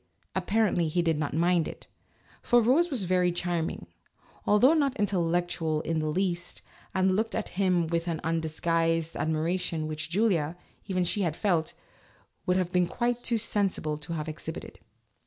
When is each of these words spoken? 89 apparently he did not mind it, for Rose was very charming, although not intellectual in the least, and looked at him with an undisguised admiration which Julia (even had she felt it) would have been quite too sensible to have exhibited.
89 0.35 0.43
apparently 0.43 0.87
he 0.87 1.03
did 1.03 1.19
not 1.19 1.35
mind 1.35 1.67
it, 1.67 1.85
for 2.41 2.59
Rose 2.59 2.89
was 2.89 3.03
very 3.03 3.31
charming, 3.31 3.85
although 4.47 4.73
not 4.73 4.97
intellectual 4.97 5.81
in 5.81 5.99
the 5.99 6.07
least, 6.09 6.63
and 6.95 7.15
looked 7.15 7.35
at 7.35 7.49
him 7.49 7.85
with 7.85 8.07
an 8.07 8.19
undisguised 8.23 9.15
admiration 9.15 9.87
which 9.87 10.09
Julia 10.09 10.57
(even 10.87 11.03
had 11.03 11.07
she 11.07 11.29
felt 11.33 11.73
it) 11.73 11.73
would 12.47 12.57
have 12.57 12.71
been 12.71 12.87
quite 12.87 13.23
too 13.23 13.37
sensible 13.37 13.95
to 13.97 14.13
have 14.13 14.27
exhibited. 14.27 14.79